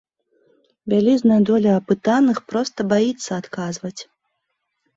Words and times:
Вялізная 0.93 1.37
доля 1.49 1.75
апытаных 1.81 2.37
проста 2.55 2.79
баіцца 2.97 3.31
адказваць. 3.41 3.97